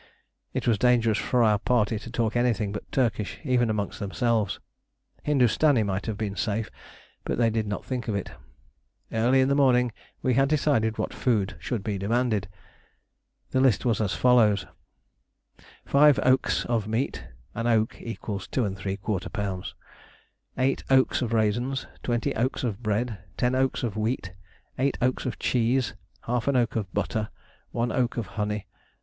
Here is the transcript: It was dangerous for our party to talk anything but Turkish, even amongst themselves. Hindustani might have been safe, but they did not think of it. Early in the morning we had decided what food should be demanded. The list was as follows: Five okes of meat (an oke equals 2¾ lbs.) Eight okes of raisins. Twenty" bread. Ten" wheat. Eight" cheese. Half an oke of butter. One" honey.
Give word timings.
It 0.51 0.67
was 0.67 0.79
dangerous 0.79 1.19
for 1.19 1.43
our 1.43 1.59
party 1.59 1.99
to 1.99 2.09
talk 2.09 2.35
anything 2.35 2.71
but 2.71 2.91
Turkish, 2.91 3.39
even 3.43 3.69
amongst 3.69 3.99
themselves. 3.99 4.59
Hindustani 5.21 5.83
might 5.83 6.07
have 6.07 6.17
been 6.17 6.35
safe, 6.35 6.71
but 7.23 7.37
they 7.37 7.51
did 7.51 7.67
not 7.67 7.85
think 7.85 8.07
of 8.07 8.15
it. 8.15 8.31
Early 9.11 9.41
in 9.41 9.47
the 9.47 9.53
morning 9.53 9.91
we 10.23 10.33
had 10.33 10.49
decided 10.49 10.97
what 10.97 11.13
food 11.13 11.55
should 11.59 11.83
be 11.83 11.99
demanded. 11.99 12.47
The 13.51 13.59
list 13.61 13.85
was 13.85 14.01
as 14.01 14.15
follows: 14.15 14.65
Five 15.85 16.17
okes 16.23 16.65
of 16.65 16.87
meat 16.87 17.25
(an 17.53 17.67
oke 17.67 18.01
equals 18.01 18.47
2¾ 18.47 18.75
lbs.) 19.03 19.73
Eight 20.57 20.83
okes 20.89 21.21
of 21.21 21.31
raisins. 21.31 21.85
Twenty" 22.01 22.33
bread. 22.81 23.19
Ten" 23.37 23.53
wheat. 23.95 24.33
Eight" 24.79 24.97
cheese. 25.39 25.93
Half 26.21 26.47
an 26.47 26.55
oke 26.55 26.75
of 26.75 26.91
butter. 26.91 27.29
One" 27.69 27.91
honey. 28.31 28.65